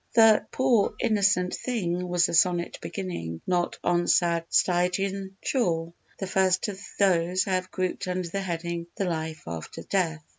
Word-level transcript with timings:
The 0.15 0.47
"poor 0.51 0.95
innocent 0.99 1.53
thing" 1.53 2.07
was 2.09 2.25
the 2.25 2.33
sonnet 2.33 2.79
beginning 2.81 3.41
"Not 3.45 3.77
on 3.83 4.07
sad 4.07 4.45
Stygian 4.49 5.37
shore," 5.43 5.93
the 6.17 6.25
first 6.25 6.67
of 6.69 6.81
those 6.97 7.45
I 7.45 7.51
have 7.53 7.69
grouped 7.69 8.07
under 8.07 8.27
the 8.27 8.41
heading 8.41 8.87
"The 8.97 9.05
Life 9.05 9.43
after 9.45 9.83
Death." 9.83 10.23